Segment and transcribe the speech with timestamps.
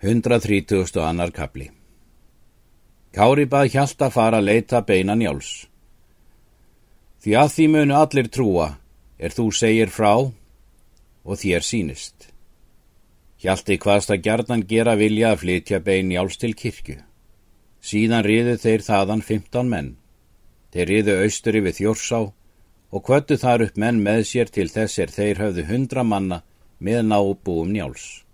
[0.00, 1.00] 130.
[1.02, 1.64] annar kapli
[3.10, 5.66] Kári bað hjalt að fara að leita beina njáls.
[7.18, 8.66] Því að því munu allir trúa
[9.18, 12.28] er þú segir frá og þér sínist.
[13.42, 17.00] Hjalti hvaðst að gerðan gera vilja að flytja bein njáls til kirkju.
[17.82, 19.90] Síðan riðu þeir þaðan 15 menn.
[20.70, 22.22] Þeir riðu austuri við þjórsá
[22.94, 26.44] og kvöttu þar upp menn með sér til þess er þeir höfðu hundra manna
[26.78, 28.27] með nábúum njáls.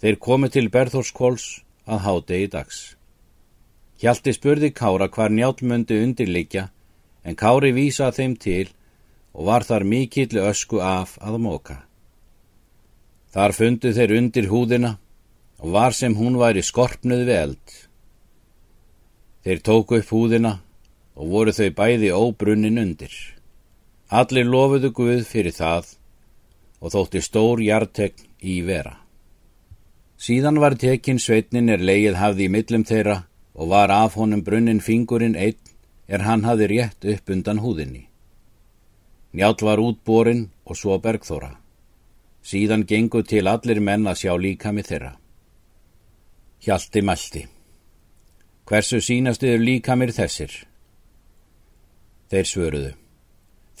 [0.00, 2.78] Þeir komu til Berðórskóls að hádegi dags.
[4.00, 6.70] Hjalti spurði Kára hvar njálmundi undirlikja
[7.24, 8.70] en Kári vísað þeim til
[9.36, 11.76] og var þar mikill ösku af að móka.
[13.30, 14.94] Þar fundu þeir undir húðina
[15.60, 17.76] og var sem hún væri skorpnuð við eld.
[19.44, 20.54] Þeir tóku upp húðina
[21.14, 23.12] og voru þau bæði óbrunnin undir.
[24.08, 25.92] Allir lofuðu Guð fyrir það
[26.80, 28.96] og þótti stór jartegn í vera.
[30.20, 33.22] Síðan var tekinn sveitnin er leið hafði í millum þeirra
[33.56, 35.56] og var af honum brunnin fingurinn einn
[36.08, 38.02] er hann hafði rétt upp undan húðinni.
[39.32, 41.54] Njál var útborin og svo bergþóra.
[42.42, 45.12] Síðan gengu til allir menn að sjá líka með þeirra.
[46.60, 47.46] Hjalti mælti.
[48.68, 50.52] Hversu sínastuður líka mér þessir?
[52.30, 52.92] Þeir svöruðu.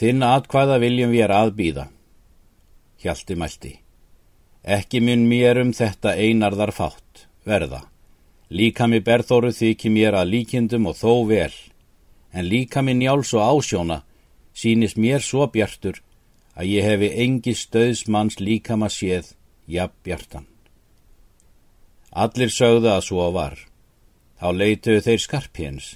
[0.00, 1.86] Þinn atkvaða viljum við er aðbýða.
[3.04, 3.79] Hjalti mælti.
[4.64, 7.86] Ekki mun mér um þetta einarðar fátt, verða.
[8.50, 11.54] Líka mér berðóru þykir mér að líkindum og þó vel,
[12.32, 14.02] en líka mér njáls og ásjóna
[14.52, 16.02] sínist mér svo bjartur
[16.58, 19.26] að ég hefi engi stöðsmanns líka maður séð,
[19.66, 20.46] jafn bjartan.
[22.10, 23.56] Allir sögðu að svo var.
[24.40, 25.86] Þá leituðu þeir skarpjens.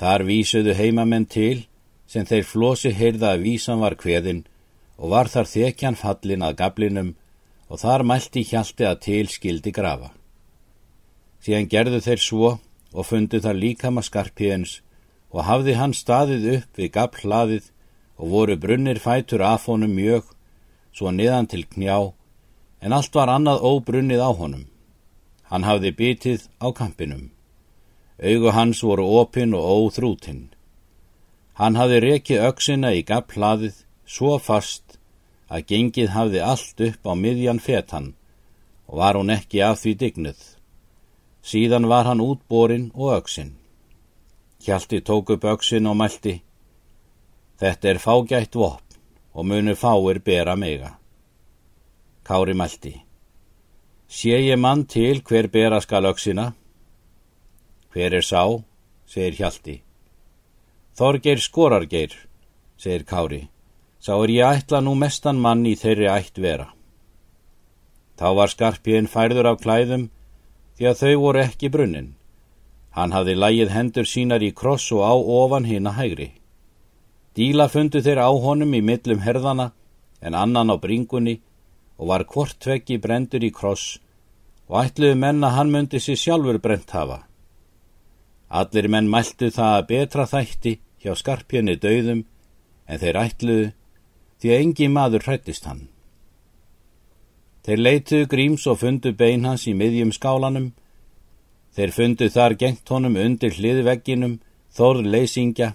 [0.00, 1.66] Þar vísuðu heimamenn til
[2.08, 4.44] sem þeir flosi heyrða að vísan var kveðin
[4.96, 7.14] og var þar þekjan fallin að gablinum
[7.68, 10.12] og þar mælti hjalti að til skildi grafa.
[11.42, 12.50] Síðan gerðu þeir svo
[12.92, 14.80] og fundu þar líkama skarpiðins
[15.34, 17.70] og hafði hann staðið upp við gaflaðið
[18.16, 20.24] og voru brunnir fætur af honum mjög,
[20.96, 22.12] svo niðan til knjá,
[22.80, 24.66] en allt var annað óbrunnið á honum.
[25.50, 27.30] Hann hafði bitið á kampinum.
[28.18, 30.48] Augu hans voru opinn og óþrútinn.
[31.60, 34.85] Hann hafði rekið auksina í gaflaðið svo fast
[35.48, 38.14] að gengið hafði allt upp á miðjan fetan
[38.86, 40.40] og var hún ekki af því dignuð.
[41.46, 43.54] Síðan var hann útborin og auksinn.
[44.62, 46.40] Hjalti tók upp auksinn og mælti.
[47.60, 48.98] Þetta er fágætt vopn
[49.36, 50.96] og munu fáir bera mega.
[52.26, 52.94] Kári mælti.
[54.08, 56.52] Sé ég mann til hver bera skal auksina?
[57.92, 58.42] Hver er sá,
[59.06, 59.82] segir Hjalti.
[60.96, 62.12] Þorgeir skorargeir,
[62.78, 63.48] segir Kári.
[64.06, 66.68] Sá er ég ætla nú mestan mann í þeirri ætt vera.
[68.14, 70.04] Þá var skarpíðin færður af klæðum
[70.78, 72.12] því að þau voru ekki brunnin.
[72.94, 76.28] Hann hafði lægið hendur sínar í kross og á ofan hinn að hægri.
[77.34, 79.66] Díla fundu þeir á honum í millum herðana
[80.22, 81.40] en annan á bringunni
[81.98, 83.96] og var hvort tveggi brendur í kross
[84.70, 87.24] og ætluðu menn að hann myndi sér sjálfur brent hafa.
[88.54, 92.22] Allir menn mæltu það að betra þætti hjá skarpjörni döðum
[92.86, 93.66] en þeir ætluðu
[94.40, 95.86] því að engi maður hrættist hann.
[97.66, 100.68] Þeir leituðu gríms og fundu bein hans í miðjum skálanum.
[101.74, 104.38] Þeir fundu þar gengt honum undir hliðvegginum,
[104.70, 105.72] þorð leysingja,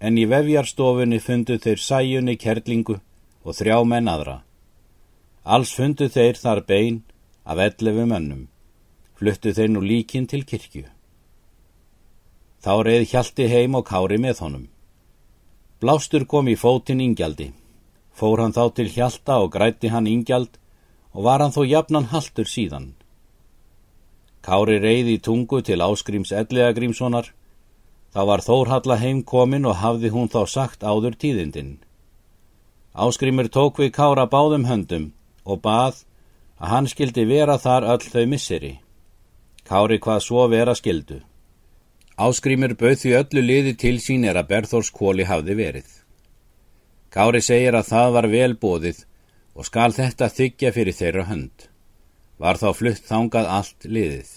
[0.00, 2.96] en í vefjarstofunni fundu þeir sæjunni kerlingu
[3.44, 4.40] og þrjá menn aðra.
[5.44, 7.02] Alls fundu þeir þar bein
[7.44, 8.48] af ellefu mönnum.
[9.16, 10.84] Fluttu þeir nú líkin til kirkju.
[12.64, 14.66] Þá reið hjalti heim og kári með honum.
[15.80, 17.52] Blástur kom í fótinn ingjaldi.
[18.16, 20.54] Fór hann þá til hjalta og grætti hann yngjald
[21.12, 22.94] og var hann þó jafnan haltur síðan.
[24.46, 27.32] Kári reyði í tungu til áskrims ellega grímssonar.
[28.14, 31.76] Þá var Þórhalla heimkomin og hafði hún þá sagt áður tíðindinn.
[32.96, 35.10] Áskrimur tók við Kára báðum höndum
[35.44, 36.04] og bað
[36.56, 38.72] að hann skildi vera þar öll þau misseri.
[39.68, 41.20] Kári hvað svo vera skildu.
[42.16, 46.05] Áskrimur bauð því öllu liði til sín er að Berþórskóli hafði verið.
[47.16, 48.98] Kári segir að það var velbóðið
[49.56, 51.62] og skal þetta þykja fyrir þeirra hönd.
[52.36, 54.32] Var þá flutt þangað allt liðið.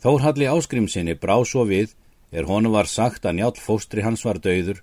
[0.00, 1.92] Þórhalli áskrimsinni brá svo við
[2.32, 4.80] er honu var sagt að njálf fóstri hans var döður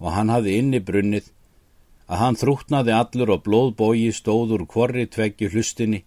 [0.00, 1.28] og hann hafði inni brunnið
[2.08, 6.00] að hann þrútnaði allur og blóðbógi stóður kvorri tveggju hlustinni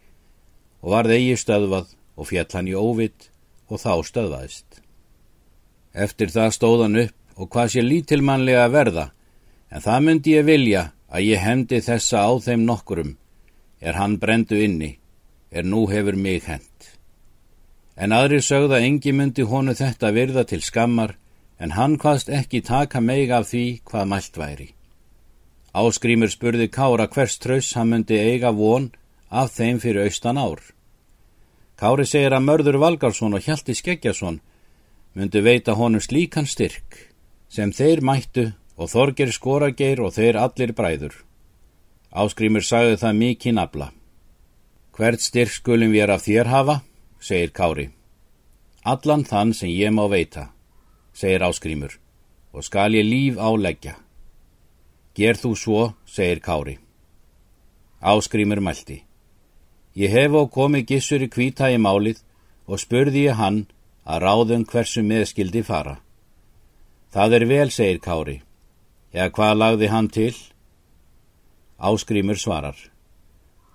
[0.82, 3.30] og varð eigi stöðvað og fjall hann í óvitt
[3.70, 4.82] og þá stöðvaðist.
[5.94, 9.10] Eftir það stóð hann upp og hvað sé lítilmannlega verða
[9.70, 13.16] En það myndi ég vilja að ég hendi þessa á þeim nokkurum,
[13.82, 14.98] er hann brendu inni,
[15.52, 16.66] er nú hefur mig hend.
[17.98, 21.18] En aðri sögða engi myndi honu þetta virða til skammar,
[21.60, 24.70] en hann hvaðst ekki taka meig af því hvað mælt væri.
[25.76, 28.90] Áskrímur spurði Kára hvers tröss hann myndi eiga von
[29.30, 30.62] af þeim fyrir austan ár.
[31.78, 34.40] Kári segir að mörður Valgarsson og Hjalti Skeggjason
[35.14, 36.98] myndi veita honum slíkan styrk
[37.50, 41.16] sem þeir mættu og Þorger Skorageir og þeir allir bræður.
[42.16, 43.90] Áskrímur sagði það mikið nafla.
[44.96, 46.76] Hvert styrk skulum við af þér hafa,
[47.20, 47.90] segir Kári.
[48.88, 50.50] Allan þann sem ég má veita,
[51.14, 52.00] segir Áskrímur,
[52.56, 54.00] og skal ég líf áleggja.
[55.16, 56.80] Ger þú svo, segir Kári.
[58.02, 59.04] Áskrímur mælti.
[59.96, 62.24] Ég hef á komið gissur í kvíta í málið
[62.66, 63.66] og spurði ég hann
[64.08, 66.00] að ráðum hversu meðskildi fara.
[67.12, 68.40] Það er vel, segir Kári.
[69.10, 70.36] Já, hvað lagði hann til?
[71.82, 72.78] Áskrímur svarar.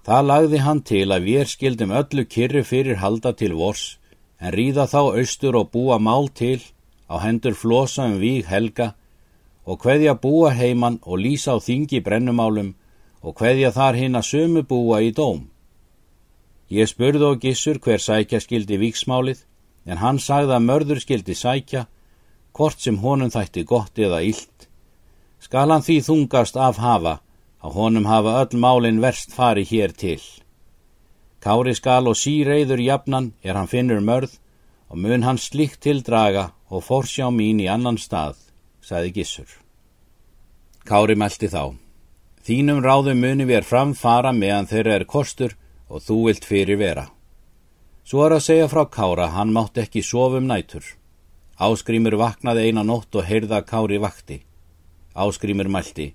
[0.07, 3.97] Það lagði hann til að við skildum öllu kyrru fyrir halda til vors
[4.39, 6.61] en ríða þá austur og búa mál til
[7.11, 8.93] á hendur flosa um víg helga
[9.65, 12.75] og hveðja búa heiman og lýsa á þingi brennumálum
[13.25, 15.49] og hveðja þar hinn að sömu búa í dóm.
[16.71, 19.43] Ég spurði og gissur hver sækja skildi víksmálið
[19.89, 21.87] en hann sagði að mörður skildi sækja
[22.55, 24.64] hvort sem honum þætti gott eða illt.
[25.45, 27.19] Skal hann því þungast af hafa
[27.65, 30.23] að honum hafa öll málin verst fari hér til.
[31.45, 34.39] Kári skal og síreyður jafnan er hann finnur mörð
[34.89, 38.39] og mun hann slikt tildraga og forsjá mín í annan stað,
[38.81, 39.51] sagði Gissur.
[40.89, 41.77] Kári meldi þá.
[42.45, 45.57] Þínum ráðum muni við er framfara meðan þeirra er kostur
[45.89, 47.07] og þú vilt fyrir vera.
[48.05, 50.85] Svo er að segja frá Kára, hann mátt ekki sofum nætur.
[51.61, 54.43] Áskrimur vaknaði eina nótt og heyrða Kári vakti.
[55.15, 56.13] Áskrimur mælti,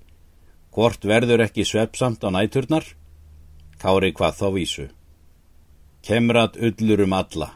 [0.76, 2.84] hvort verður ekki svepsamt á næturnar?
[3.80, 4.88] Kári hvað þá vísu.
[6.04, 7.50] Kemrat ullur um alla,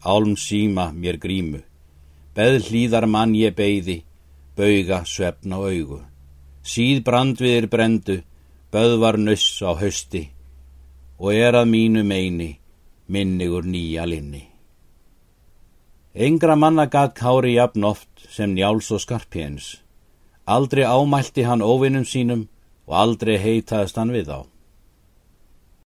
[0.00, 1.60] álm síma mér grímu,
[2.34, 4.02] beð hlýðar mann ég beigði,
[4.56, 6.00] bauga svepn á augu.
[6.64, 8.22] Síð brandviðir brendu,
[8.72, 10.28] böð var nuss á hösti,
[11.20, 12.58] og er að mínu meini,
[13.08, 14.44] minnigur nýja linni.
[16.14, 19.76] Engra manna gat Kári jafn oft sem njáls og skarpjens.
[20.48, 22.46] Aldrei ámælti hann óvinnum sínum
[22.88, 24.40] og aldrei heitaðist hann við á.